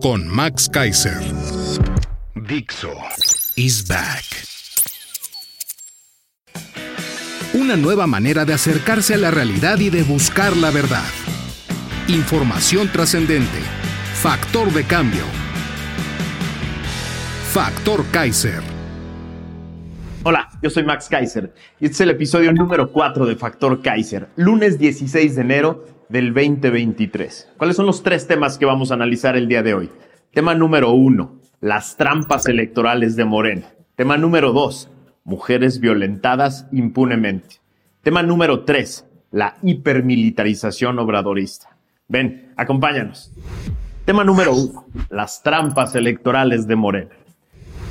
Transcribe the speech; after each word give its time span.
con 0.00 0.28
Max 0.28 0.68
Kaiser. 0.68 1.18
Dixo 2.34 2.92
is 3.56 3.86
back. 3.86 4.24
Una 7.54 7.76
nueva 7.76 8.06
manera 8.06 8.44
de 8.44 8.54
acercarse 8.54 9.14
a 9.14 9.18
la 9.18 9.30
realidad 9.30 9.78
y 9.78 9.90
de 9.90 10.02
buscar 10.02 10.56
la 10.56 10.70
verdad. 10.70 11.08
Información 12.06 12.88
trascendente. 12.92 13.58
Factor 14.14 14.72
de 14.72 14.84
cambio. 14.84 15.24
Factor 17.52 18.04
Kaiser. 18.12 18.62
Hola, 20.22 20.48
yo 20.62 20.70
soy 20.70 20.84
Max 20.84 21.08
Kaiser 21.08 21.54
y 21.80 21.86
este 21.86 21.94
es 21.94 22.00
el 22.02 22.10
episodio 22.10 22.52
número 22.52 22.92
4 22.92 23.24
de 23.24 23.36
Factor 23.36 23.80
Kaiser, 23.80 24.28
lunes 24.36 24.78
16 24.78 25.36
de 25.36 25.40
enero 25.40 25.97
del 26.08 26.32
2023. 26.32 27.52
¿Cuáles 27.56 27.76
son 27.76 27.86
los 27.86 28.02
tres 28.02 28.26
temas 28.26 28.58
que 28.58 28.64
vamos 28.64 28.90
a 28.90 28.94
analizar 28.94 29.36
el 29.36 29.48
día 29.48 29.62
de 29.62 29.74
hoy? 29.74 29.90
Tema 30.32 30.54
número 30.54 30.92
uno, 30.92 31.40
las 31.60 31.96
trampas 31.96 32.46
electorales 32.46 33.16
de 33.16 33.24
Morena. 33.24 33.66
Tema 33.96 34.16
número 34.16 34.52
dos, 34.52 34.90
mujeres 35.24 35.80
violentadas 35.80 36.66
impunemente. 36.72 37.56
Tema 38.02 38.22
número 38.22 38.64
tres, 38.64 39.06
la 39.30 39.56
hipermilitarización 39.62 40.98
obradorista. 40.98 41.76
Ven, 42.08 42.52
acompáñanos. 42.56 43.32
Tema 44.04 44.24
número 44.24 44.54
uno, 44.54 44.86
las 45.10 45.42
trampas 45.42 45.94
electorales 45.94 46.66
de 46.66 46.76
Morena. 46.76 47.10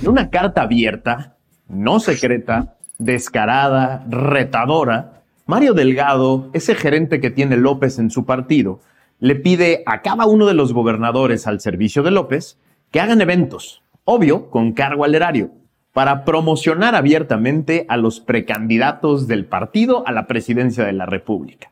En 0.02 0.10
una 0.10 0.30
carta 0.30 0.64
abierta, 0.64 1.38
no 1.68 2.00
secreta, 2.00 2.78
descarada, 2.98 4.06
retadora, 4.10 5.24
Mario 5.48 5.74
Delgado, 5.74 6.50
ese 6.52 6.76
gerente 6.76 7.22
que 7.22 7.32
tiene 7.32 7.56
López 7.56 8.00
en 8.00 8.12
su 8.12 8.26
partido, 8.26 8.82
le 9.20 9.36
pide 9.36 9.82
a 9.86 10.02
cada 10.02 10.26
uno 10.26 10.46
de 10.46 10.54
los 10.54 10.74
gobernadores 10.74 11.48
al 11.48 11.62
servicio 11.62 12.04
de 12.04 12.12
López 12.12 12.60
que 12.92 13.00
hagan 13.00 13.22
eventos, 13.22 13.82
obvio, 14.04 14.50
con 14.50 14.74
cargo 14.74 15.06
al 15.06 15.16
erario, 15.16 15.52
para 15.94 16.26
promocionar 16.26 16.96
abiertamente 16.96 17.86
a 17.88 17.96
los 17.96 18.20
precandidatos 18.20 19.30
del 19.30 19.46
partido 19.46 20.06
a 20.06 20.12
la 20.12 20.28
presidencia 20.28 20.84
de 20.84 20.92
la 20.92 21.06
República. 21.06 21.72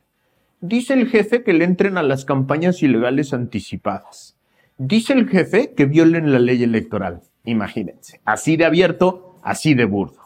Dice 0.62 0.94
el 0.94 1.10
jefe 1.10 1.44
que 1.44 1.52
le 1.52 1.66
entren 1.66 1.98
a 1.98 2.04
las 2.04 2.24
campañas 2.24 2.82
ilegales 2.82 3.34
anticipadas. 3.34 4.38
Dice 4.78 5.12
el 5.12 5.28
jefe 5.28 5.74
que 5.74 5.86
violen 5.86 6.32
la 6.32 6.40
ley 6.40 6.64
electoral. 6.64 7.24
Imagínense, 7.44 8.22
así 8.24 8.56
de 8.56 8.64
abierto, 8.64 9.36
así 9.44 9.74
de 9.74 9.84
burdo. 9.84 10.22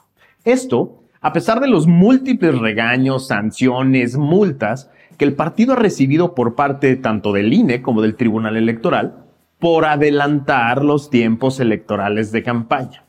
Esto 0.45 0.98
a 1.21 1.33
pesar 1.33 1.59
de 1.59 1.67
los 1.67 1.87
múltiples 1.87 2.57
regaños, 2.57 3.27
sanciones, 3.27 4.17
multas 4.17 4.89
que 5.17 5.25
el 5.25 5.35
partido 5.35 5.73
ha 5.73 5.75
recibido 5.75 6.33
por 6.33 6.55
parte 6.55 6.95
tanto 6.95 7.33
del 7.33 7.53
INE 7.53 7.81
como 7.81 8.01
del 8.01 8.15
Tribunal 8.15 8.55
Electoral 8.55 9.25
por 9.59 9.85
adelantar 9.85 10.83
los 10.83 11.09
tiempos 11.09 11.59
electorales 11.59 12.31
de 12.31 12.43
campaña. 12.43 13.03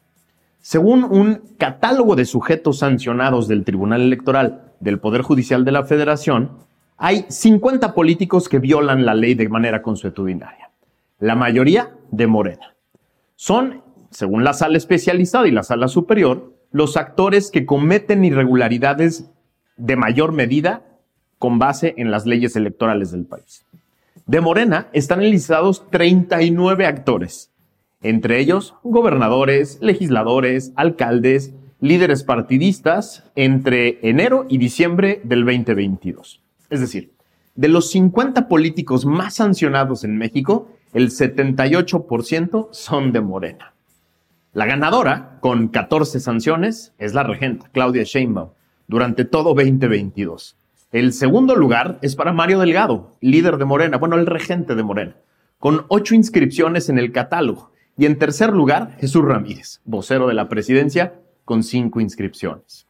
Según 0.59 1.05
un 1.05 1.43
catálogo 1.57 2.17
de 2.17 2.25
sujetos 2.25 2.79
sancionados 2.79 3.47
del 3.47 3.65
Tribunal 3.65 4.03
Electoral 4.03 4.73
del 4.81 4.99
Poder 4.99 5.23
Judicial 5.23 5.65
de 5.65 5.73
la 5.73 5.85
Federación, 5.85 6.51
hay 6.97 7.25
50 7.29 7.95
políticos 7.95 8.49
que 8.49 8.59
violan 8.59 9.07
la 9.07 9.15
ley 9.15 9.35
de 9.35 9.49
manera 9.49 9.81
consuetudinaria, 9.81 10.71
la 11.21 11.37
mayoría 11.37 11.93
de 12.11 12.27
Morena. 12.27 12.75
Son, 13.37 13.83
según 14.11 14.43
la 14.43 14.53
sala 14.53 14.77
especializada 14.77 15.47
y 15.47 15.53
la 15.53 15.63
sala 15.63 15.89
superior, 15.89 16.50
los 16.73 16.97
actores 16.97 17.51
que 17.51 17.67
cometen 17.67 18.25
irregularidades 18.25 19.31
de 19.77 19.97
mayor 19.97 20.33
medida 20.33 20.83
con 21.39 21.59
base 21.59 21.95
en 21.97 22.11
las 22.11 22.27
leyes 22.27 22.55
electorales 22.57 23.13
del 23.13 23.25
país. 23.25 23.65
De 24.27 24.41
Morena 24.41 24.89
están 24.93 25.23
enlistados 25.23 25.89
39 25.91 26.87
actores, 26.87 27.51
entre 28.03 28.39
ellos 28.39 28.75
gobernadores, 28.83 29.79
legisladores, 29.81 30.73
alcaldes, 30.77 31.53
líderes 31.81 32.23
partidistas 32.23 33.25
entre 33.35 33.99
enero 34.09 34.47
y 34.49 34.59
diciembre 34.59 35.21
del 35.25 35.45
2022. 35.45 36.43
Es 36.69 36.81
decir, 36.81 37.13
de 37.55 37.69
los 37.69 37.91
50 37.91 38.49
políticos 38.49 39.05
más 39.05 39.35
sancionados 39.35 40.05
en 40.05 40.17
México, 40.17 40.69
el 40.93 41.11
78% 41.11 42.69
son 42.71 43.13
de 43.13 43.21
Morena. 43.21 43.75
La 44.53 44.67
ganadora, 44.67 45.39
con 45.39 45.69
14 45.69 46.19
sanciones, 46.19 46.93
es 46.99 47.15
la 47.15 47.23
regenta, 47.23 47.69
Claudia 47.73 48.03
Sheinbaum, 48.03 48.49
durante 48.89 49.25
todo 49.25 49.55
2022. 49.55 50.57
El 50.91 51.13
segundo 51.13 51.55
lugar 51.55 52.01
es 52.03 52.17
para 52.17 52.33
Mario 52.33 52.59
Delgado, 52.59 53.13
líder 53.21 53.59
de 53.59 53.65
Morena, 53.65 53.99
bueno, 53.99 54.17
el 54.17 54.27
regente 54.27 54.75
de 54.75 54.83
Morena, 54.83 55.15
con 55.61 55.85
ocho 55.87 56.17
inscripciones 56.17 56.89
en 56.89 56.99
el 56.99 57.13
catálogo. 57.13 57.71
Y 57.97 58.07
en 58.07 58.19
tercer 58.19 58.53
lugar, 58.53 58.97
Jesús 58.99 59.25
Ramírez, 59.25 59.83
vocero 59.85 60.27
de 60.27 60.35
la 60.35 60.49
presidencia, 60.49 61.15
con 61.45 61.63
cinco 61.63 62.01
inscripciones. 62.01 62.89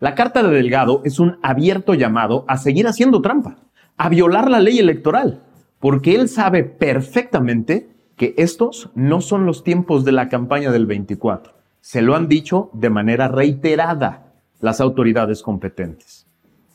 La 0.00 0.14
carta 0.14 0.42
de 0.42 0.54
Delgado 0.54 1.02
es 1.04 1.20
un 1.20 1.38
abierto 1.42 1.92
llamado 1.92 2.46
a 2.48 2.56
seguir 2.56 2.86
haciendo 2.86 3.20
trampa, 3.20 3.58
a 3.98 4.08
violar 4.08 4.50
la 4.50 4.60
ley 4.60 4.78
electoral, 4.78 5.42
porque 5.80 6.14
él 6.14 6.30
sabe 6.30 6.64
perfectamente 6.64 7.90
que 8.18 8.34
estos 8.36 8.90
no 8.94 9.22
son 9.22 9.46
los 9.46 9.64
tiempos 9.64 10.04
de 10.04 10.12
la 10.12 10.28
campaña 10.28 10.70
del 10.70 10.84
24. 10.84 11.54
Se 11.80 12.02
lo 12.02 12.14
han 12.16 12.28
dicho 12.28 12.68
de 12.74 12.90
manera 12.90 13.28
reiterada 13.28 14.32
las 14.60 14.80
autoridades 14.80 15.40
competentes. 15.40 16.26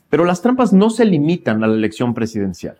Pero 0.09 0.25
las 0.25 0.41
trampas 0.41 0.73
no 0.73 0.89
se 0.89 1.05
limitan 1.05 1.63
a 1.63 1.67
la 1.67 1.75
elección 1.75 2.13
presidencial. 2.13 2.77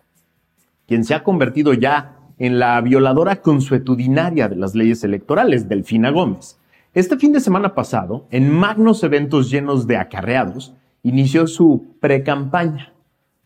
Quien 0.88 1.04
se 1.04 1.14
ha 1.14 1.22
convertido 1.22 1.74
ya 1.74 2.16
en 2.38 2.58
la 2.58 2.80
violadora 2.80 3.42
consuetudinaria 3.42 4.48
de 4.48 4.56
las 4.56 4.74
leyes 4.74 5.04
electorales, 5.04 5.68
Delfina 5.68 6.10
Gómez. 6.10 6.58
Este 6.94 7.18
fin 7.18 7.32
de 7.32 7.40
semana 7.40 7.74
pasado, 7.74 8.26
en 8.30 8.50
magnos 8.50 9.04
eventos 9.04 9.50
llenos 9.50 9.86
de 9.86 9.98
acarreados, 9.98 10.74
inició 11.02 11.46
su 11.46 11.96
precampaña. 12.00 12.92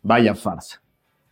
Vaya 0.02 0.34
farsa. 0.34 0.80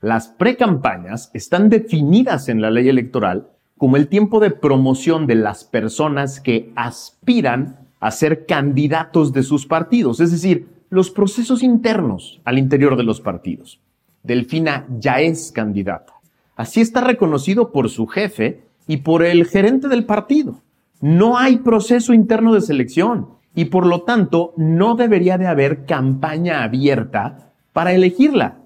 Las 0.00 0.28
precampañas 0.28 1.30
están 1.34 1.68
definidas 1.68 2.48
en 2.48 2.60
la 2.60 2.70
ley 2.70 2.88
electoral 2.88 3.48
como 3.78 3.96
el 3.96 4.08
tiempo 4.08 4.40
de 4.40 4.50
promoción 4.50 5.26
de 5.26 5.34
las 5.34 5.64
personas 5.64 6.40
que 6.40 6.72
aspiran 6.76 7.78
a 8.00 8.10
ser 8.10 8.46
candidatos 8.46 9.32
de 9.32 9.42
sus 9.42 9.66
partidos, 9.66 10.20
es 10.20 10.30
decir, 10.30 10.68
los 10.90 11.10
procesos 11.10 11.62
internos 11.62 12.40
al 12.44 12.58
interior 12.58 12.96
de 12.96 13.02
los 13.02 13.20
partidos. 13.20 13.80
Delfina 14.22 14.86
ya 14.98 15.20
es 15.20 15.52
candidata. 15.52 16.14
Así 16.56 16.80
está 16.80 17.00
reconocido 17.00 17.70
por 17.70 17.90
su 17.90 18.06
jefe 18.06 18.62
y 18.86 18.98
por 18.98 19.24
el 19.24 19.46
gerente 19.46 19.88
del 19.88 20.04
partido. 20.04 20.62
No 21.00 21.36
hay 21.36 21.58
proceso 21.58 22.14
interno 22.14 22.54
de 22.54 22.62
selección 22.62 23.28
y 23.54 23.66
por 23.66 23.86
lo 23.86 24.02
tanto 24.02 24.54
no 24.56 24.94
debería 24.94 25.38
de 25.38 25.46
haber 25.46 25.84
campaña 25.84 26.62
abierta 26.62 27.52
para 27.72 27.92
elegirla. 27.92 28.58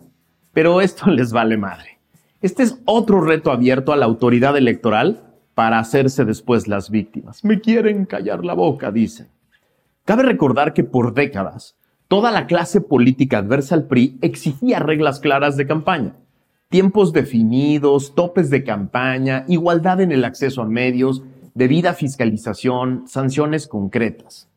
Pero 0.52 0.80
esto 0.80 1.10
les 1.10 1.32
vale 1.32 1.56
madre. 1.56 1.89
Este 2.42 2.62
es 2.62 2.80
otro 2.86 3.20
reto 3.20 3.52
abierto 3.52 3.92
a 3.92 3.96
la 3.96 4.06
autoridad 4.06 4.56
electoral 4.56 5.34
para 5.54 5.78
hacerse 5.78 6.24
después 6.24 6.68
las 6.68 6.88
víctimas. 6.88 7.44
Me 7.44 7.60
quieren 7.60 8.06
callar 8.06 8.46
la 8.46 8.54
boca, 8.54 8.90
dice. 8.90 9.26
Cabe 10.06 10.22
recordar 10.22 10.72
que 10.72 10.82
por 10.82 11.12
décadas 11.12 11.76
toda 12.08 12.30
la 12.30 12.46
clase 12.46 12.80
política 12.80 13.38
adversa 13.38 13.74
al 13.74 13.86
PRI 13.86 14.16
exigía 14.22 14.78
reglas 14.78 15.20
claras 15.20 15.58
de 15.58 15.66
campaña, 15.66 16.16
tiempos 16.70 17.12
definidos, 17.12 18.14
topes 18.14 18.48
de 18.48 18.64
campaña, 18.64 19.44
igualdad 19.46 20.00
en 20.00 20.10
el 20.10 20.24
acceso 20.24 20.62
a 20.62 20.66
medios, 20.66 21.22
debida 21.52 21.92
fiscalización, 21.92 23.04
sanciones 23.06 23.68
concretas. 23.68 24.48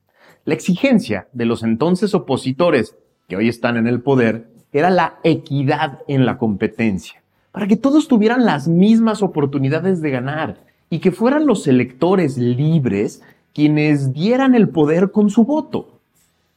La 0.45 0.53
exigencia 0.53 1.27
de 1.33 1.45
los 1.45 1.63
entonces 1.63 2.15
opositores 2.15 2.95
que 3.27 3.35
hoy 3.35 3.49
están 3.49 3.75
en 3.75 3.87
el 3.87 4.01
poder 4.01 4.47
era 4.71 4.89
la 4.89 5.19
equidad 5.23 5.99
en 6.07 6.25
la 6.25 6.37
competencia 6.37 7.22
para 7.53 7.67
que 7.67 7.77
todos 7.77 8.07
tuvieran 8.07 8.45
las 8.45 8.67
mismas 8.67 9.21
oportunidades 9.21 10.01
de 10.01 10.09
ganar 10.09 10.57
y 10.89 10.99
que 10.99 11.11
fueran 11.11 11.45
los 11.45 11.67
electores 11.67 12.37
libres 12.37 13.21
quienes 13.53 14.11
dieran 14.11 14.55
el 14.55 14.69
poder 14.69 15.11
con 15.11 15.29
su 15.29 15.45
voto. 15.45 15.99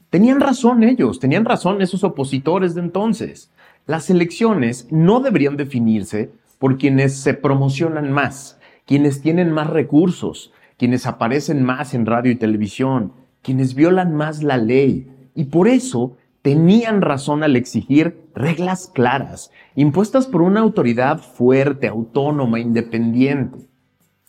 Tenían 0.09 0.41
razón 0.41 0.83
ellos, 0.83 1.21
tenían 1.21 1.45
razón 1.45 1.83
esos 1.83 2.03
opositores 2.03 2.75
de 2.75 2.81
entonces. 2.81 3.51
Las 3.87 4.09
elecciones 4.09 4.89
no 4.91 5.21
deberían 5.21 5.59
definirse 5.59 6.31
por 6.59 6.79
quienes 6.79 7.15
se 7.19 7.35
promocionan 7.35 8.11
más, 8.11 8.59
quienes 8.87 9.21
tienen 9.21 9.53
más 9.53 9.69
recursos, 9.69 10.51
quienes 10.79 11.07
aparecen 11.07 11.63
más 11.63 11.93
en 11.93 12.07
radio 12.07 12.33
y 12.33 12.37
televisión, 12.37 13.13
quienes 13.43 13.75
violan 13.75 14.15
más 14.15 14.43
la 14.43 14.57
ley. 14.57 15.11
Y 15.35 15.45
por 15.45 15.69
eso 15.69 16.17
tenían 16.47 17.03
razón 17.03 17.43
al 17.43 17.57
exigir 17.57 18.21
reglas 18.33 18.87
claras, 18.95 19.51
impuestas 19.75 20.29
por 20.29 20.43
una 20.43 20.61
autoridad 20.61 21.19
fuerte, 21.19 21.89
autónoma, 21.89 22.61
independiente. 22.61 23.59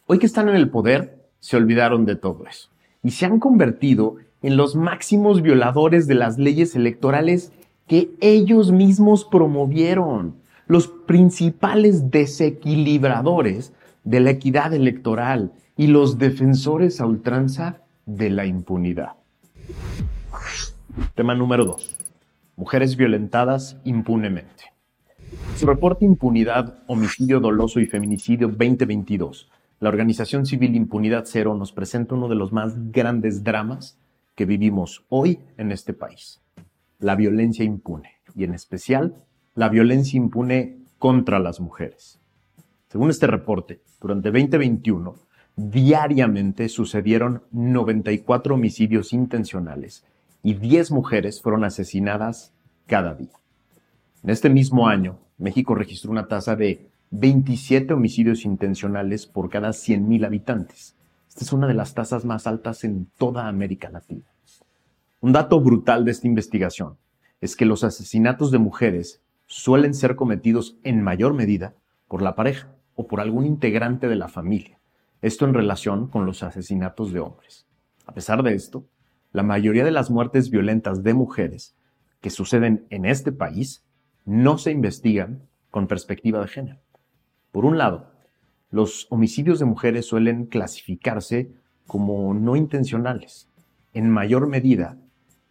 Hoy 0.08 0.18
que 0.18 0.25
están 0.25 0.50
en 0.50 0.56
el 0.56 0.72
poder, 0.72 1.28
se 1.40 1.58
olvidaron 1.58 2.08
de 2.08 2.16
todo 2.16 2.48
eso 2.48 2.69
y 3.04 3.12
se 3.12 3.28
han 3.28 3.38
convertido 3.38 4.16
en 4.42 4.58
los 4.58 4.75
máximos 4.75 5.44
violadores 5.44 6.08
de 6.08 6.16
las 6.16 6.40
leyes 6.40 6.75
electorales 6.75 7.52
que 7.86 8.10
ellos 8.19 8.72
mismos 8.72 9.24
promovieron, 9.24 10.38
los 10.66 10.88
principales 10.88 12.10
desequilibradores 12.10 13.74
de 14.04 14.22
la 14.22 14.31
equidad 14.31 14.74
electoral 14.74 15.52
y 15.75 15.86
los 15.86 16.18
defensores 16.18 17.00
a 17.00 17.06
ultranza 17.06 17.81
de 18.08 18.31
la 18.31 18.48
impunidad. 18.48 19.12
Tema 21.14 21.36
número 21.36 21.64
2. 21.64 21.97
Mujeres 22.59 22.98
violentadas 22.98 23.80
impunemente. 23.83 24.74
Su 25.57 25.68
reporte 25.68 26.06
Impunidad, 26.06 26.80
Homicidio 26.88 27.39
Doloso 27.39 27.80
y 27.80 27.86
Feminicidio 27.86 28.48
2022, 28.48 29.48
la 29.80 29.89
organización 29.89 30.48
civil 30.48 30.75
Impunidad 30.75 31.25
Cero 31.27 31.54
nos 31.54 31.71
presenta 31.71 32.15
uno 32.15 32.27
de 32.27 32.33
los 32.33 32.51
más 32.51 32.92
grandes 32.92 33.44
dramas 33.44 34.00
que 34.33 34.45
vivimos 34.45 35.06
hoy 35.09 35.38
en 35.57 35.71
este 35.71 35.94
país. 35.94 36.42
La 36.98 37.15
violencia 37.15 37.63
impune, 37.63 38.13
y 38.36 38.44
en 38.44 38.56
especial 38.56 39.13
la 39.54 39.69
violencia 39.69 40.18
impune 40.18 40.80
contra 40.98 41.38
las 41.38 41.59
mujeres. 41.59 42.19
Según 42.89 43.12
este 43.12 43.27
reporte, 43.27 43.81
durante 44.01 44.31
2021, 44.31 45.13
diariamente 45.56 46.69
sucedieron 46.69 47.44
94 47.51 48.56
homicidios 48.56 49.13
intencionales 49.13 50.04
y 50.44 50.54
10 50.54 50.92
mujeres 50.92 51.42
fueron 51.42 51.63
asesinadas 51.63 52.54
cada 52.86 53.16
día. 53.16 53.34
En 54.24 54.30
este 54.30 54.50
mismo 54.50 54.88
año, 54.88 55.19
México 55.38 55.75
registró 55.75 56.12
una 56.12 56.28
tasa 56.28 56.56
de 56.56 56.89
27 57.12 57.94
homicidios 57.94 58.45
intencionales 58.45 59.25
por 59.25 59.50
cada 59.50 59.69
100.000 59.69 60.25
habitantes. 60.25 60.95
Esta 61.30 61.45
es 61.45 61.54
una 61.54 61.68
de 61.68 61.74
las 61.74 61.94
tasas 61.94 62.25
más 62.25 62.48
altas 62.48 62.84
en 62.84 63.07
toda 63.18 63.48
América 63.48 63.89
Latina. 63.89 64.25
Un 65.22 65.31
dato 65.31 65.60
brutal 65.60 66.06
de 66.06 66.12
esta 66.12 66.28
investigación 66.28 66.98
es 67.42 67.56
que 67.56 67.66
los 67.66 67.83
asesinatos 67.83 68.51
de 68.51 68.57
mujeres 68.57 69.22
suelen 69.45 69.94
ser 69.94 70.16
cometidos 70.16 70.78
en 70.83 71.01
mayor 71.01 71.33
medida 71.33 71.74
por 72.07 72.22
la 72.22 72.36
pareja 72.36 72.69
o 72.95 73.07
por 73.07 73.22
algún 73.22 73.45
integrante 73.45 74.07
de 74.07 74.16
la 74.16 74.28
familia. 74.28 74.80
Esto 75.22 75.45
en 75.45 75.54
relación 75.54 76.07
con 76.07 76.25
los 76.25 76.44
asesinatos 76.44 77.12
de 77.13 77.19
hombres. 77.19 77.66
A 78.06 78.13
pesar 78.13 78.44
de 78.44 78.54
esto, 78.54 78.86
la 79.38 79.44
mayoría 79.44 79.86
de 79.86 79.92
las 79.92 80.10
muertes 80.10 80.50
violentas 80.50 81.04
de 81.04 81.13
mujeres 81.13 81.75
que 82.22 82.31
suceden 82.31 82.88
en 82.89 83.06
este 83.06 83.31
país 83.31 83.84
no 84.25 84.57
se 84.57 84.72
investigan 84.72 85.44
con 85.69 85.86
perspectiva 85.86 86.42
de 86.42 86.48
género. 86.48 86.80
Por 87.51 87.63
un 87.63 87.78
lado, 87.78 88.10
los 88.72 89.06
homicidios 89.12 89.60
de 89.60 89.66
mujeres 89.66 90.07
suelen 90.07 90.48
clasificarse 90.48 91.51
como 91.86 92.34
no 92.34 92.56
intencionales, 92.56 93.48
en 93.94 94.10
mayor 94.10 94.48
medida 94.48 94.98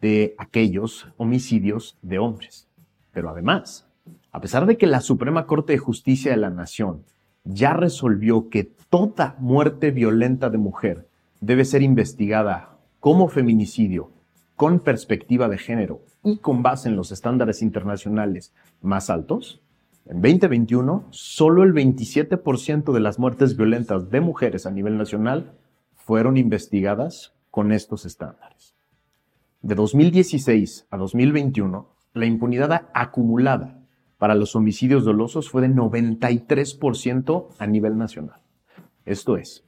de 0.00 0.34
aquellos 0.36 1.06
homicidios 1.16 1.96
de 2.02 2.18
hombres. 2.18 2.66
Pero 3.12 3.30
además, 3.30 3.86
a 4.32 4.40
pesar 4.40 4.66
de 4.66 4.76
que 4.76 4.88
la 4.88 5.00
Suprema 5.00 5.46
Corte 5.46 5.74
de 5.74 5.78
Justicia 5.78 6.32
de 6.32 6.38
la 6.38 6.50
Nación 6.50 7.04
ya 7.44 7.72
resolvió 7.72 8.48
que 8.48 8.64
toda 8.64 9.36
muerte 9.38 9.92
violenta 9.92 10.50
de 10.50 10.58
mujer 10.58 11.06
debe 11.40 11.64
ser 11.64 11.82
investigada 11.82 12.75
como 13.06 13.28
feminicidio 13.28 14.10
con 14.56 14.80
perspectiva 14.80 15.48
de 15.48 15.58
género 15.58 16.02
y 16.24 16.38
con 16.38 16.64
base 16.64 16.88
en 16.88 16.96
los 16.96 17.12
estándares 17.12 17.62
internacionales 17.62 18.52
más 18.80 19.10
altos, 19.10 19.62
en 20.06 20.20
2021 20.20 21.06
solo 21.10 21.62
el 21.62 21.72
27% 21.72 22.92
de 22.92 22.98
las 22.98 23.20
muertes 23.20 23.56
violentas 23.56 24.10
de 24.10 24.20
mujeres 24.20 24.66
a 24.66 24.72
nivel 24.72 24.98
nacional 24.98 25.52
fueron 25.94 26.36
investigadas 26.36 27.32
con 27.52 27.70
estos 27.70 28.06
estándares. 28.06 28.74
De 29.62 29.76
2016 29.76 30.88
a 30.90 30.96
2021, 30.96 31.88
la 32.12 32.26
impunidad 32.26 32.88
acumulada 32.92 33.78
para 34.18 34.34
los 34.34 34.56
homicidios 34.56 35.04
dolosos 35.04 35.48
fue 35.48 35.62
de 35.62 35.68
93% 35.68 37.50
a 37.56 37.66
nivel 37.68 37.98
nacional. 37.98 38.40
Esto 39.04 39.36
es, 39.36 39.65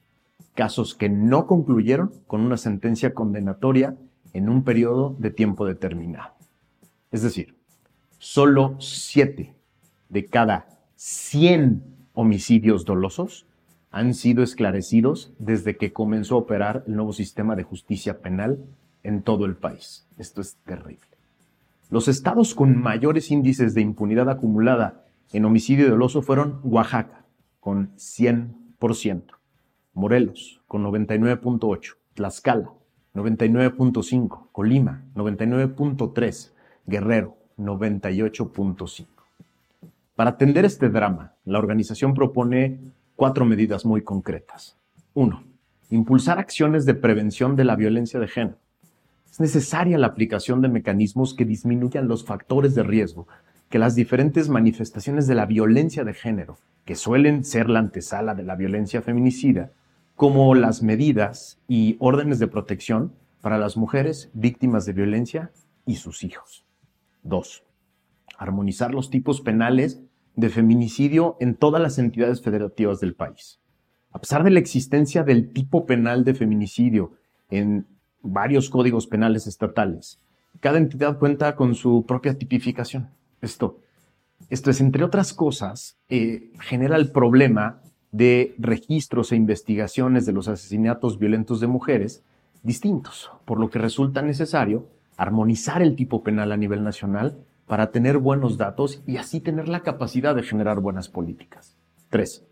casos 0.55 0.95
que 0.95 1.09
no 1.09 1.47
concluyeron 1.47 2.11
con 2.27 2.41
una 2.41 2.57
sentencia 2.57 3.13
condenatoria 3.13 3.95
en 4.33 4.49
un 4.49 4.63
periodo 4.63 5.15
de 5.19 5.31
tiempo 5.31 5.65
determinado. 5.65 6.33
Es 7.11 7.21
decir, 7.21 7.55
solo 8.17 8.75
7 8.79 9.53
de 10.09 10.25
cada 10.25 10.79
100 10.95 11.83
homicidios 12.13 12.85
dolosos 12.85 13.45
han 13.91 14.13
sido 14.13 14.43
esclarecidos 14.43 15.33
desde 15.39 15.77
que 15.77 15.93
comenzó 15.93 16.35
a 16.35 16.39
operar 16.39 16.83
el 16.87 16.95
nuevo 16.95 17.13
sistema 17.13 17.55
de 17.55 17.63
justicia 17.63 18.21
penal 18.21 18.63
en 19.03 19.23
todo 19.23 19.45
el 19.45 19.55
país. 19.55 20.05
Esto 20.17 20.41
es 20.41 20.57
terrible. 20.65 21.07
Los 21.89 22.07
estados 22.07 22.53
con 22.53 22.77
mayores 22.77 23.31
índices 23.31 23.73
de 23.73 23.81
impunidad 23.81 24.29
acumulada 24.29 25.05
en 25.31 25.45
homicidio 25.45 25.89
doloso 25.89 26.21
fueron 26.21 26.59
Oaxaca, 26.63 27.25
con 27.59 27.95
100%, 27.95 29.23
Morelos, 29.99 30.61
con 30.67 30.83
99.8%, 30.83 31.95
Tlaxcala, 32.13 32.71
99.5%, 33.13 34.47
Colima, 34.51 35.03
99.3%, 35.13 36.51
Guerrero, 36.85 37.37
98.5%. 37.57 39.07
Para 40.15 40.31
atender 40.31 40.65
este 40.65 40.89
drama, 40.89 41.33
la 41.45 41.59
organización 41.59 42.13
propone 42.13 42.79
cuatro 43.15 43.45
medidas 43.45 43.85
muy 43.85 44.01
concretas. 44.01 44.77
Uno, 45.13 45.43
impulsar 45.89 46.39
acciones 46.39 46.85
de 46.85 46.93
prevención 46.93 47.55
de 47.55 47.65
la 47.65 47.75
violencia 47.75 48.19
de 48.19 48.27
género 48.27 48.57
es 49.29 49.39
necesaria 49.39 49.97
la 49.97 50.07
aplicación 50.07 50.61
de 50.61 50.69
mecanismos 50.69 51.33
que 51.33 51.45
disminuyan 51.45 52.07
los 52.07 52.25
factores 52.25 52.73
de 52.73 52.83
riesgo 52.83 53.27
que 53.69 53.79
las 53.79 53.95
diferentes 53.95 54.49
manifestaciones 54.49 55.27
de 55.27 55.35
la 55.35 55.45
violencia 55.45 56.03
de 56.03 56.13
género, 56.13 56.57
que 56.85 56.95
suelen 56.95 57.43
ser 57.43 57.69
la 57.69 57.79
antesala 57.79 58.33
de 58.33 58.41
la 58.41 58.55
violencia 58.55 59.03
feminicida, 59.03 59.69
como 60.19 60.53
las 60.53 60.83
medidas 60.83 61.61
y 61.69 61.95
órdenes 62.01 62.39
de 62.39 62.49
protección 62.49 63.13
para 63.39 63.57
las 63.57 63.77
mujeres 63.77 64.29
víctimas 64.33 64.85
de 64.85 64.91
violencia 64.91 65.53
y 65.85 65.95
sus 65.95 66.25
hijos. 66.25 66.65
2. 67.23 67.63
Armonizar 68.37 68.93
los 68.93 69.11
tipos 69.11 69.39
penales 69.39 70.01
de 70.35 70.49
feminicidio 70.49 71.37
en 71.39 71.55
todas 71.55 71.81
las 71.81 71.99
entidades 71.99 72.41
federativas 72.41 72.99
del 72.99 73.15
país. 73.15 73.61
A 74.11 74.19
pesar 74.19 74.43
de 74.43 74.49
la 74.49 74.59
existencia 74.59 75.23
del 75.23 75.53
tipo 75.53 75.85
penal 75.85 76.25
de 76.25 76.33
feminicidio 76.33 77.13
en 77.49 77.87
varios 78.21 78.69
códigos 78.69 79.07
penales 79.07 79.47
estatales. 79.47 80.19
Cada 80.59 80.79
entidad 80.79 81.17
cuenta 81.17 81.55
con 81.55 81.75
su 81.75 82.05
propia 82.05 82.37
tipificación. 82.37 83.09
Esto, 83.39 83.79
esto 84.49 84.69
es, 84.69 84.81
entre 84.81 85.05
otras 85.05 85.33
cosas, 85.33 85.97
eh, 86.09 86.51
genera 86.59 86.97
el 86.97 87.09
problema 87.09 87.81
de 88.11 88.55
registros 88.57 89.31
e 89.31 89.35
investigaciones 89.35 90.25
de 90.25 90.33
los 90.33 90.47
asesinatos 90.47 91.19
violentos 91.19 91.59
de 91.59 91.67
mujeres 91.67 92.23
distintos, 92.63 93.31
por 93.45 93.59
lo 93.59 93.69
que 93.69 93.79
resulta 93.79 94.21
necesario 94.21 94.87
armonizar 95.17 95.81
el 95.81 95.95
tipo 95.95 96.23
penal 96.23 96.51
a 96.51 96.57
nivel 96.57 96.83
nacional 96.83 97.37
para 97.67 97.91
tener 97.91 98.17
buenos 98.17 98.57
datos 98.57 99.03
y 99.05 99.17
así 99.17 99.39
tener 99.39 99.67
la 99.67 99.81
capacidad 99.81 100.33
de 100.35 100.43
generar 100.43 100.79
buenas 100.79 101.07
políticas. 101.07 101.75
3. 102.09 102.43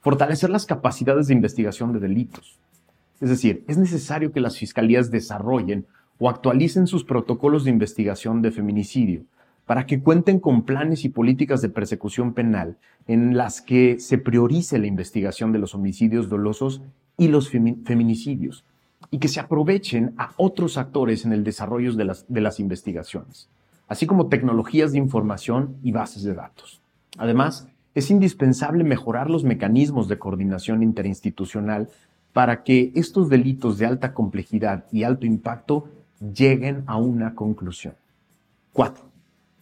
Fortalecer 0.00 0.50
las 0.50 0.66
capacidades 0.66 1.28
de 1.28 1.34
investigación 1.34 1.92
de 1.92 2.00
delitos. 2.00 2.58
Es 3.20 3.28
decir, 3.28 3.64
es 3.68 3.78
necesario 3.78 4.32
que 4.32 4.40
las 4.40 4.58
fiscalías 4.58 5.10
desarrollen 5.10 5.86
o 6.18 6.28
actualicen 6.28 6.86
sus 6.86 7.04
protocolos 7.04 7.64
de 7.64 7.70
investigación 7.70 8.42
de 8.42 8.50
feminicidio 8.50 9.22
para 9.68 9.84
que 9.84 10.00
cuenten 10.00 10.40
con 10.40 10.62
planes 10.62 11.04
y 11.04 11.10
políticas 11.10 11.60
de 11.60 11.68
persecución 11.68 12.32
penal 12.32 12.78
en 13.06 13.36
las 13.36 13.60
que 13.60 14.00
se 14.00 14.16
priorice 14.16 14.78
la 14.78 14.86
investigación 14.86 15.52
de 15.52 15.58
los 15.58 15.74
homicidios 15.74 16.30
dolosos 16.30 16.80
y 17.18 17.28
los 17.28 17.50
feminicidios 17.50 18.64
y 19.10 19.18
que 19.18 19.28
se 19.28 19.40
aprovechen 19.40 20.14
a 20.16 20.32
otros 20.38 20.78
actores 20.78 21.26
en 21.26 21.34
el 21.34 21.44
desarrollo 21.44 21.92
de 21.92 22.40
las, 22.40 22.60
investigaciones, 22.60 23.50
así 23.88 24.06
como 24.06 24.28
tecnologías 24.28 24.92
de 24.92 24.98
información 24.98 25.76
y 25.82 25.92
bases 25.92 26.22
de 26.22 26.32
datos. 26.32 26.80
Además, 27.18 27.68
es 27.94 28.10
indispensable 28.10 28.84
mejorar 28.84 29.28
los 29.28 29.44
mecanismos 29.44 30.08
de 30.08 30.18
coordinación 30.18 30.82
interinstitucional 30.82 31.90
para 32.32 32.62
que 32.62 32.90
estos 32.94 33.28
delitos 33.28 33.76
de 33.76 33.84
alta 33.84 34.14
complejidad 34.14 34.86
y 34.92 35.02
alto 35.02 35.26
impacto 35.26 35.90
lleguen 36.34 36.84
a 36.86 36.96
una 36.96 37.34
conclusión. 37.34 37.92
Cuatro, 38.72 39.07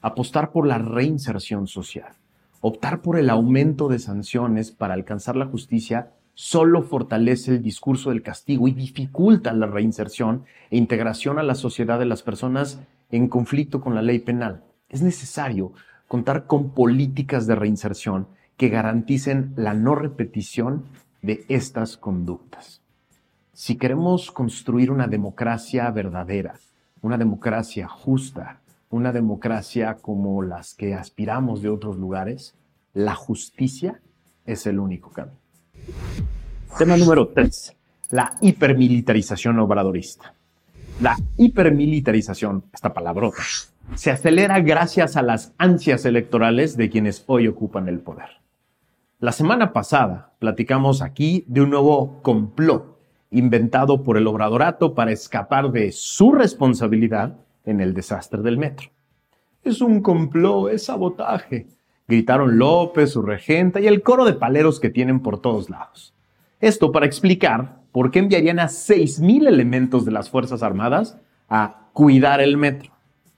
apostar 0.07 0.53
por 0.53 0.69
la 0.69 0.79
reinserción 0.79 1.67
social. 1.67 2.13
Optar 2.61 3.03
por 3.03 3.19
el 3.19 3.29
aumento 3.29 3.89
de 3.89 3.99
sanciones 3.99 4.71
para 4.71 4.95
alcanzar 4.95 5.35
la 5.35 5.47
justicia 5.47 6.13
solo 6.35 6.83
fortalece 6.83 7.51
el 7.51 7.63
discurso 7.63 8.11
del 8.11 8.23
castigo 8.23 8.69
y 8.69 8.73
dificulta 8.73 9.53
la 9.53 9.67
reinserción 9.67 10.45
e 10.71 10.77
integración 10.77 11.41
a 11.41 11.43
la 11.43 11.57
sociedad 11.57 11.99
de 11.99 12.07
las 12.07 12.23
personas 12.23 12.79
en 13.11 13.27
conflicto 13.27 13.81
con 13.81 13.97
la 13.97 14.03
ley 14.03 14.21
penal. 14.21 14.63
Es 14.89 15.03
necesario 15.03 15.73
contar 16.07 16.47
con 16.47 16.71
políticas 16.71 17.49
de 17.49 17.57
reinserción 17.57 18.29
que 18.57 18.69
garanticen 18.69 19.55
la 19.57 19.75
no 19.75 19.97
repetición 19.97 20.85
de 21.21 21.45
estas 21.49 21.97
conductas. 21.97 22.81
Si 23.55 23.75
queremos 23.75 24.31
construir 24.31 24.93
una 24.93 25.09
democracia 25.09 25.91
verdadera, 25.91 26.55
una 27.03 27.19
democracia 27.19 27.89
justa, 27.89 28.61
una 28.97 29.13
democracia 29.13 29.99
como 30.01 30.43
las 30.43 30.75
que 30.75 30.95
aspiramos 30.95 31.63
de 31.63 31.69
otros 31.69 31.97
lugares, 31.97 32.57
la 32.95 33.15
justicia 33.15 34.01
es 34.45 34.67
el 34.67 34.79
único 34.79 35.11
camino. 35.11 35.39
Tema 36.79 36.97
número 36.97 37.29
3. 37.29 37.77
La 38.11 38.35
hipermilitarización 38.41 39.59
obradorista. 39.59 40.35
La 41.01 41.17
hipermilitarización, 41.37 42.65
esta 42.73 42.95
palabrota, 42.95 43.43
se 43.95 44.11
acelera 44.11 44.61
gracias 44.61 45.17
a 45.17 45.23
las 45.23 45.53
ansias 45.59 46.05
electorales 46.05 46.77
de 46.77 46.89
quienes 46.89 47.23
hoy 47.27 47.49
ocupan 47.49 47.89
el 47.89 48.01
poder. 48.01 48.29
La 49.19 49.33
semana 49.33 49.73
pasada 49.73 50.33
platicamos 50.39 51.03
aquí 51.03 51.45
de 51.49 51.61
un 51.61 51.71
nuevo 51.71 52.21
complot 52.23 52.99
inventado 53.31 54.03
por 54.03 54.17
el 54.17 54.27
obradorato 54.27 54.95
para 54.95 55.13
escapar 55.13 55.71
de 55.71 55.93
su 55.93 56.33
responsabilidad 56.33 57.37
en 57.67 57.81
el 57.81 57.93
desastre 57.93 58.41
del 58.41 58.57
metro. 58.57 58.89
Es 59.63 59.81
un 59.81 60.01
complot, 60.01 60.71
es 60.71 60.85
sabotaje, 60.85 61.67
gritaron 62.09 62.59
López, 62.59 63.11
su 63.11 63.23
regenta 63.23 63.81
y 63.81 63.87
el 63.87 64.03
coro 64.03 64.25
de 64.25 64.33
paleros 64.33 64.81
que 64.81 64.91
tienen 64.91 65.21
por 65.21 65.41
todos 65.41 65.69
lados. 65.69 66.15
Esto 66.61 66.93
para 66.93 67.07
explicar 67.07 67.81
por 67.93 68.11
qué 68.11 68.21
enviarían 68.21 68.61
a 68.61 68.67
6.000 68.67 69.49
elementos 69.49 70.05
de 70.05 70.13
las 70.13 70.31
Fuerzas 70.31 70.63
Armadas 70.63 71.19
a 71.49 71.89
cuidar 71.93 72.41
el 72.41 72.57
metro. 72.57 72.93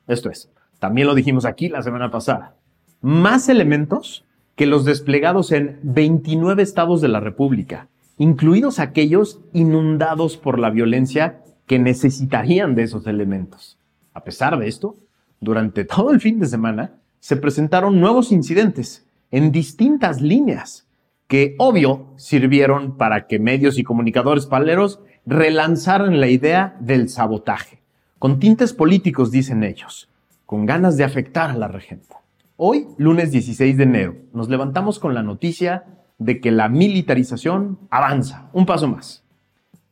Esto 0.06 0.30
es, 0.30 0.50
también 0.78 1.06
lo 1.06 1.14
dijimos 1.14 1.44
aquí 1.44 1.68
la 1.68 1.82
semana 1.82 2.10
pasada, 2.10 2.54
más 3.00 3.48
elementos 3.48 4.24
que 4.54 4.66
los 4.66 4.84
desplegados 4.84 5.52
en 5.52 5.78
29 5.82 6.62
estados 6.62 7.00
de 7.00 7.08
la 7.08 7.20
República, 7.20 7.88
incluidos 8.16 8.80
aquellos 8.80 9.40
inundados 9.52 10.36
por 10.36 10.58
la 10.58 10.70
violencia 10.70 11.40
que 11.66 11.78
necesitarían 11.78 12.74
de 12.74 12.82
esos 12.82 13.06
elementos. 13.06 13.78
A 14.14 14.24
pesar 14.24 14.58
de 14.58 14.68
esto, 14.68 14.96
durante 15.40 15.84
todo 15.84 16.10
el 16.10 16.20
fin 16.20 16.38
de 16.38 16.46
semana 16.46 16.92
se 17.20 17.36
presentaron 17.36 18.00
nuevos 18.00 18.32
incidentes 18.32 19.06
en 19.30 19.52
distintas 19.52 20.20
líneas 20.20 20.86
que, 21.26 21.54
obvio, 21.58 22.06
sirvieron 22.16 22.96
para 22.96 23.26
que 23.26 23.38
medios 23.38 23.78
y 23.78 23.84
comunicadores 23.84 24.46
paleros 24.46 25.00
relanzaran 25.26 26.20
la 26.20 26.28
idea 26.28 26.76
del 26.80 27.10
sabotaje, 27.10 27.82
con 28.18 28.38
tintes 28.38 28.72
políticos, 28.72 29.30
dicen 29.30 29.62
ellos, 29.62 30.08
con 30.46 30.64
ganas 30.64 30.96
de 30.96 31.04
afectar 31.04 31.50
a 31.50 31.56
la 31.56 31.68
regenta. 31.68 32.22
Hoy, 32.56 32.86
lunes 32.96 33.30
16 33.30 33.76
de 33.76 33.82
enero, 33.82 34.16
nos 34.32 34.48
levantamos 34.48 34.98
con 34.98 35.14
la 35.14 35.22
noticia 35.22 35.84
de 36.16 36.40
que 36.40 36.50
la 36.50 36.68
militarización 36.68 37.78
avanza, 37.90 38.48
un 38.52 38.64
paso 38.64 38.88
más. 38.88 39.22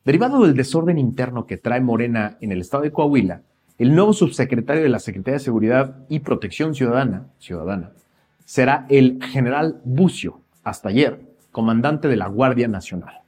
Derivado 0.03 0.43
del 0.43 0.55
desorden 0.55 0.97
interno 0.97 1.45
que 1.45 1.57
trae 1.57 1.81
Morena 1.81 2.37
en 2.41 2.51
el 2.51 2.61
estado 2.61 2.83
de 2.83 2.91
Coahuila, 2.91 3.43
el 3.77 3.95
nuevo 3.95 4.13
subsecretario 4.13 4.83
de 4.83 4.89
la 4.89 4.99
Secretaría 4.99 5.37
de 5.37 5.43
Seguridad 5.43 6.05
y 6.09 6.19
Protección 6.19 6.73
Ciudadana, 6.73 7.27
Ciudadana 7.37 7.91
será 8.43 8.85
el 8.89 9.19
general 9.21 9.81
Bucio, 9.83 10.39
hasta 10.63 10.89
ayer, 10.89 11.21
comandante 11.51 12.07
de 12.07 12.15
la 12.15 12.27
Guardia 12.27 12.67
Nacional. 12.67 13.21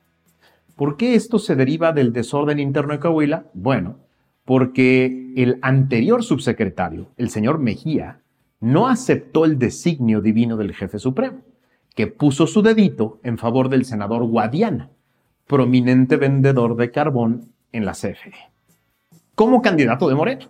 ¿Por 0.76 0.96
qué 0.96 1.16
esto 1.16 1.40
se 1.40 1.56
deriva 1.56 1.92
del 1.92 2.14
desorden 2.14 2.60
interno 2.60 2.94
de 2.94 3.00
Coahuila? 3.00 3.46
Bueno, 3.54 3.98
porque 4.46 5.34
el 5.36 5.60
anterior 5.62 6.24
subsecretario, 6.24 7.10
el 7.18 7.30
señor 7.30 7.60
Mejía, 7.60 8.22
no 8.62 8.88
aceptó 8.88 9.46
el 9.46 9.60
designio 9.60 10.22
divino 10.22 10.58
del 10.58 10.74
jefe 10.74 11.00
supremo, 11.00 11.42
que 11.96 12.08
puso 12.08 12.48
su 12.48 12.62
dedito 12.62 13.20
en 13.24 13.38
favor 13.38 13.70
del 13.70 13.86
senador 13.86 14.24
Guadiana, 14.24 14.90
prominente 15.48 16.16
vendedor 16.16 16.78
de 16.78 16.92
carbón 16.92 17.52
en 17.72 17.86
la 17.86 17.92
CFE, 17.92 18.34
como 19.40 19.62
candidato 19.62 20.10
de 20.10 20.16
Moreno. 20.16 20.48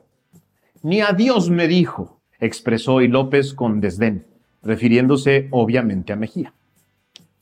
Ni 0.82 1.02
a 1.02 1.12
Dios 1.12 1.52
me 1.52 1.68
dijo, 1.68 2.20
expresó 2.40 2.96
hoy 2.96 3.08
López 3.08 3.54
con 3.54 3.82
desdén, 3.82 4.26
refiriéndose 4.64 5.48
obviamente 5.52 6.12
a 6.12 6.16
Mejía 6.16 6.54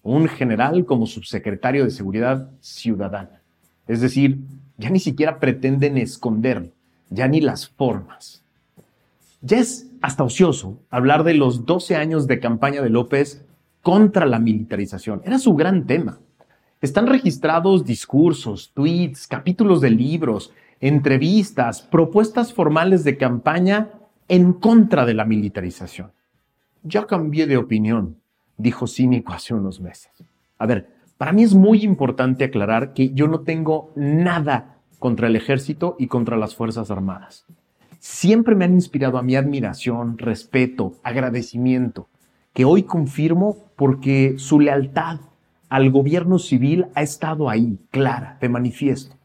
un 0.03 0.27
general 0.27 0.83
como 0.83 1.05
subsecretario 1.05 1.85
de 1.85 1.91
Seguridad 1.91 2.51
Ciudadana. 2.59 3.41
Es 3.87 4.01
decir, 4.01 4.39
ya 4.77 4.89
ni 4.89 4.99
siquiera 4.99 5.39
pretenden 5.39 5.97
esconderlo, 5.97 6.71
ya 7.09 7.29
ni 7.29 7.39
las 7.39 7.69
formas. 7.69 8.43
Ya 9.39 9.59
es 9.59 9.87
hasta 10.01 10.25
ocioso 10.25 10.81
hablar 10.89 11.23
de 11.23 11.33
los 11.33 11.65
12 11.65 11.95
años 11.95 12.27
de 12.27 12.41
campaña 12.41 12.81
de 12.81 12.89
López 12.89 13.45
contra 13.81 14.25
la 14.25 14.39
militarización. 14.39 15.21
Era 15.23 15.39
su 15.39 15.55
gran 15.55 15.87
tema. 15.87 16.19
Están 16.81 17.07
registrados 17.07 17.85
discursos, 17.85 18.71
tweets, 18.73 19.27
capítulos 19.27 19.79
de 19.79 19.91
libros, 19.91 20.51
entrevistas, 20.79 21.81
propuestas 21.81 22.53
formales 22.53 23.03
de 23.03 23.17
campaña 23.17 23.89
en 24.27 24.53
contra 24.53 25.05
de 25.05 25.13
la 25.13 25.25
militarización. 25.25 26.11
Ya 26.83 27.05
cambié 27.05 27.47
de 27.47 27.57
opinión 27.57 28.17
dijo 28.57 28.87
cínico 28.87 29.33
hace 29.33 29.53
unos 29.53 29.79
meses. 29.79 30.11
A 30.57 30.65
ver, 30.65 30.89
para 31.17 31.31
mí 31.31 31.43
es 31.43 31.53
muy 31.53 31.83
importante 31.83 32.43
aclarar 32.43 32.93
que 32.93 33.13
yo 33.13 33.27
no 33.27 33.41
tengo 33.41 33.91
nada 33.95 34.77
contra 34.99 35.27
el 35.27 35.35
ejército 35.35 35.95
y 35.99 36.07
contra 36.07 36.37
las 36.37 36.55
Fuerzas 36.55 36.91
Armadas. 36.91 37.45
Siempre 37.99 38.55
me 38.55 38.65
han 38.65 38.73
inspirado 38.73 39.17
a 39.17 39.23
mi 39.23 39.35
admiración, 39.35 40.17
respeto, 40.17 40.95
agradecimiento, 41.03 42.07
que 42.53 42.65
hoy 42.65 42.83
confirmo 42.83 43.57
porque 43.75 44.35
su 44.37 44.59
lealtad 44.59 45.19
al 45.69 45.91
gobierno 45.91 46.39
civil 46.39 46.87
ha 46.95 47.01
estado 47.01 47.49
ahí, 47.49 47.77
clara, 47.91 48.37
de 48.39 48.49
manifiesto. 48.49 49.15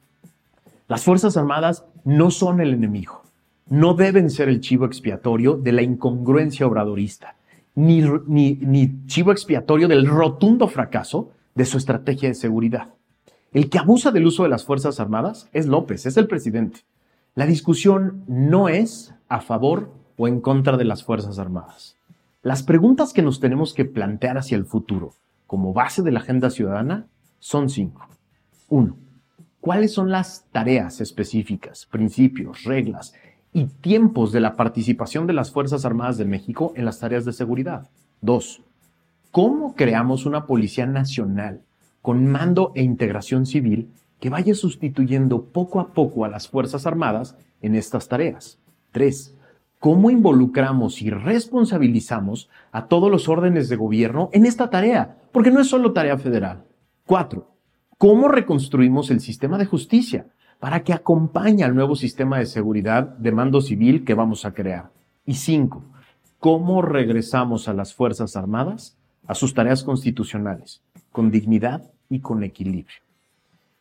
Las 0.92 1.04
Fuerzas 1.04 1.38
Armadas 1.38 1.86
no 2.04 2.30
son 2.30 2.60
el 2.60 2.74
enemigo, 2.74 3.22
no 3.70 3.94
deben 3.94 4.28
ser 4.28 4.50
el 4.50 4.60
chivo 4.60 4.84
expiatorio 4.84 5.56
de 5.56 5.72
la 5.72 5.80
incongruencia 5.80 6.66
obradorista 6.66 7.34
ni, 7.74 9.06
chivo 9.06 9.32
expiatorio 9.32 9.88
del 9.88 10.06
rotundo 10.06 10.68
fracaso 10.68 11.30
de 11.54 11.64
su 11.64 11.78
estrategia 11.78 12.28
de 12.28 12.34
seguridad. 12.34 12.88
El 13.54 13.70
que 13.70 13.78
abusa 13.78 14.10
del 14.10 14.26
uso 14.26 14.42
de 14.42 14.50
las 14.50 14.66
Fuerzas 14.66 15.00
Armadas 15.00 15.48
es 15.54 15.66
López, 15.66 16.04
es 16.04 16.18
el 16.18 16.26
presidente. 16.26 16.80
La 17.34 17.46
discusión 17.46 18.22
no 18.26 18.68
es 18.68 19.14
a 19.30 19.40
favor 19.40 19.94
o 20.18 20.28
en 20.28 20.42
contra 20.42 20.76
de 20.76 20.84
las 20.84 21.04
Fuerzas 21.04 21.38
Armadas. 21.38 21.96
Las 22.42 22.62
preguntas 22.62 23.14
que 23.14 23.22
nos 23.22 23.40
tenemos 23.40 23.72
que 23.72 23.86
plantear 23.86 24.36
hacia 24.36 24.58
el 24.58 24.66
futuro 24.66 25.14
como 25.46 25.72
base 25.72 26.02
de 26.02 26.12
la 26.12 26.20
agenda 26.20 26.50
ciudadana 26.50 27.06
son 27.38 27.70
cinco. 27.70 28.06
Uno, 28.68 28.98
¿cuáles 29.62 29.94
son 29.94 30.10
las 30.10 30.44
tareas 30.50 31.00
específicas, 31.00 31.86
principios, 31.86 32.64
reglas 32.64 33.14
y 33.52 33.66
tiempos 33.66 34.32
de 34.32 34.40
la 34.40 34.56
participación 34.56 35.28
de 35.28 35.34
las 35.34 35.52
Fuerzas 35.52 35.84
Armadas 35.84 36.18
de 36.18 36.24
México 36.24 36.72
en 36.74 36.84
las 36.84 36.98
tareas 36.98 37.24
de 37.24 37.32
seguridad. 37.32 37.88
Dos, 38.20 38.60
¿cómo 39.30 39.76
creamos 39.76 40.26
una 40.26 40.46
Policía 40.46 40.86
Nacional 40.86 41.60
con 42.00 42.26
mando 42.26 42.72
e 42.74 42.82
integración 42.82 43.46
civil 43.46 43.88
que 44.18 44.30
vaya 44.30 44.54
sustituyendo 44.54 45.44
poco 45.44 45.78
a 45.78 45.92
poco 45.92 46.24
a 46.24 46.28
las 46.28 46.48
Fuerzas 46.48 46.84
Armadas 46.84 47.36
en 47.60 47.76
estas 47.76 48.08
tareas? 48.08 48.58
Tres, 48.90 49.36
¿cómo 49.78 50.10
involucramos 50.10 51.02
y 51.02 51.10
responsabilizamos 51.10 52.48
a 52.72 52.86
todos 52.86 53.12
los 53.12 53.28
órdenes 53.28 53.68
de 53.68 53.76
gobierno 53.76 54.28
en 54.32 54.44
esta 54.44 54.70
tarea? 54.70 55.18
Porque 55.30 55.52
no 55.52 55.60
es 55.60 55.68
solo 55.68 55.92
tarea 55.92 56.18
federal. 56.18 56.64
Cuatro, 57.04 57.51
¿cómo 58.02 58.26
reconstruimos 58.26 59.12
el 59.12 59.20
sistema 59.20 59.58
de 59.58 59.66
justicia? 59.66 60.26
para 60.58 60.82
que 60.84 60.92
acompañe 60.92 61.64
al 61.64 61.74
nuevo 61.74 61.96
sistema 61.96 62.38
de 62.38 62.46
seguridad 62.46 63.02
de 63.18 63.32
mando 63.32 63.60
civil 63.60 64.04
que 64.04 64.14
vamos 64.14 64.44
a 64.44 64.54
crear. 64.54 64.90
Y 65.26 65.34
cinco, 65.34 65.82
¿cómo 66.38 66.82
regresamos 66.82 67.66
a 67.66 67.74
las 67.74 67.94
Fuerzas 67.94 68.36
Armadas 68.36 68.96
a 69.26 69.34
sus 69.34 69.54
tareas 69.54 69.82
constitucionales, 69.82 70.80
con 71.10 71.32
dignidad 71.32 71.82
y 72.08 72.20
con 72.20 72.44
equilibrio? 72.44 72.98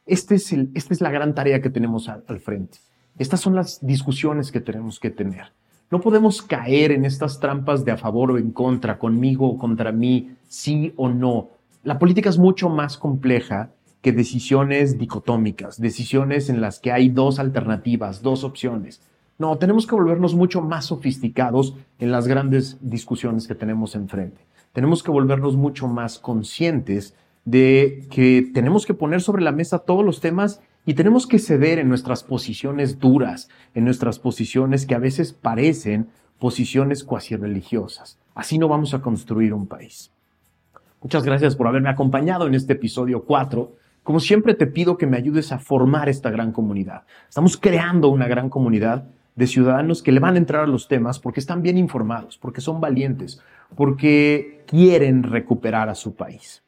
Este 0.08 0.36
es 0.36 0.52
el, 0.54 0.72
esta 0.74 0.96
es 0.96 1.02
la 1.02 1.12
gran 1.12 1.36
tarea 1.36 1.62
que 1.62 1.70
tenemos 1.70 2.10
al, 2.10 2.24
al 2.28 2.40
frente. 2.40 2.80
Estas 3.20 3.42
son 3.42 3.54
las 3.54 3.86
discusiones 3.86 4.52
que 4.52 4.60
tenemos 4.60 5.00
que 5.00 5.12
tener. 5.12 5.52
No 5.92 6.02
podemos 6.02 6.42
caer 6.42 6.92
en 6.92 7.06
estas 7.06 7.40
trampas 7.40 7.86
de 7.86 7.92
a 7.92 7.98
favor 7.98 8.32
o 8.32 8.38
en 8.40 8.52
contra, 8.52 8.98
conmigo 8.98 9.48
o 9.48 9.58
contra 9.60 9.92
mí, 9.92 10.32
sí 10.48 10.94
o 10.98 11.10
no. 11.10 11.50
La 11.84 12.00
política 12.00 12.32
es 12.32 12.40
mucho 12.40 12.70
más 12.70 12.98
compleja 12.98 13.70
que 14.02 14.12
decisiones 14.12 14.98
dicotómicas, 14.98 15.80
decisiones 15.80 16.50
en 16.50 16.62
las 16.62 16.80
que 16.80 16.92
hay 16.92 17.10
dos 17.10 17.40
alternativas, 17.40 18.22
dos 18.22 18.44
opciones. 18.44 19.02
No, 19.38 19.58
tenemos 19.58 19.88
que 19.88 19.96
volvernos 19.96 20.36
mucho 20.36 20.62
más 20.62 20.86
sofisticados 20.86 21.76
en 22.00 22.12
las 22.12 22.28
grandes 22.28 22.78
discusiones 22.82 23.48
que 23.48 23.56
tenemos 23.56 23.96
enfrente. 23.96 24.42
Tenemos 24.74 25.04
que 25.04 25.12
volvernos 25.12 25.56
mucho 25.56 25.88
más 25.88 26.20
conscientes 26.20 27.16
de 27.46 28.08
que 28.12 28.50
tenemos 28.54 28.86
que 28.86 28.94
poner 28.94 29.22
sobre 29.22 29.44
la 29.44 29.52
mesa 29.52 29.80
todos 29.80 30.06
los 30.06 30.22
temas 30.22 30.62
y 30.86 30.94
tenemos 30.94 31.28
que 31.28 31.40
ceder 31.40 31.80
en 31.80 31.90
nuestras 31.90 32.24
posiciones 32.24 33.00
duras, 33.00 33.50
en 33.76 33.86
nuestras 33.86 34.20
posiciones 34.20 34.86
que 34.86 34.96
a 34.96 35.00
veces 35.00 35.34
parecen 35.34 36.08
posiciones 36.40 37.04
cuasi 37.04 37.36
religiosas. 37.36 38.18
Así 38.34 38.58
no 38.58 38.68
vamos 38.68 38.94
a 38.94 39.02
construir 39.02 39.54
un 39.54 39.68
país. 39.68 40.12
Muchas 41.02 41.24
gracias 41.24 41.56
por 41.56 41.68
haberme 41.68 41.90
acompañado 41.90 42.48
en 42.48 42.56
este 42.56 42.74
episodio 42.74 43.24
4. 43.24 43.76
Como 44.04 44.20
siempre 44.20 44.56
te 44.56 44.66
pido 44.66 44.98
que 44.98 45.06
me 45.06 45.18
ayudes 45.18 45.52
a 45.52 45.60
formar 45.60 46.10
esta 46.10 46.32
gran 46.32 46.52
comunidad. 46.52 47.04
Estamos 47.30 47.56
creando 47.56 48.10
una 48.10 48.28
gran 48.28 48.50
comunidad 48.50 49.06
de 49.36 49.46
ciudadanos 49.46 50.02
que 50.02 50.12
le 50.12 50.20
van 50.20 50.36
a 50.36 50.40
entrar 50.40 50.64
a 50.64 50.68
los 50.68 50.88
temas 50.88 51.20
porque 51.20 51.40
están 51.40 51.62
bien 51.62 51.78
informados, 51.78 52.38
porque 52.40 52.62
son 52.62 52.82
valientes, 52.82 53.40
porque 53.76 54.64
quieren 54.66 55.22
recuperar 55.22 55.88
a 55.88 55.96
su 55.96 56.16
país. 56.16 56.64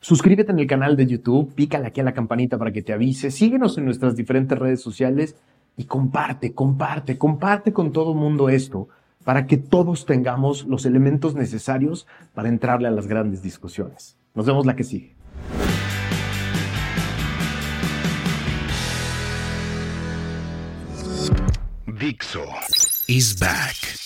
Suscríbete 0.00 0.52
en 0.52 0.58
el 0.58 0.66
canal 0.66 0.96
de 0.96 1.06
YouTube, 1.06 1.54
pícale 1.54 1.86
aquí 1.86 2.00
a 2.00 2.04
la 2.04 2.14
campanita 2.14 2.56
para 2.56 2.72
que 2.72 2.82
te 2.82 2.94
avise, 2.94 3.30
síguenos 3.30 3.76
en 3.76 3.84
nuestras 3.84 4.16
diferentes 4.16 4.58
redes 4.58 4.80
sociales 4.80 5.36
y 5.76 5.84
comparte, 5.84 6.54
comparte, 6.54 7.18
comparte 7.18 7.74
con 7.74 7.92
todo 7.92 8.12
el 8.12 8.18
mundo 8.18 8.48
esto 8.48 8.88
para 9.22 9.46
que 9.46 9.58
todos 9.58 10.06
tengamos 10.06 10.66
los 10.66 10.86
elementos 10.86 11.34
necesarios 11.34 12.06
para 12.34 12.48
entrarle 12.48 12.88
a 12.88 12.90
las 12.90 13.06
grandes 13.06 13.42
discusiones. 13.42 14.16
Nos 14.34 14.46
vemos 14.46 14.66
la 14.66 14.76
que 14.76 14.84
sigue. 14.84 15.14
Dixo 22.04 22.44
is 23.08 23.32
back. 23.32 24.03